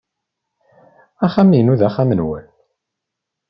[1.25, 2.43] Axxam-inu d axxam-nnem.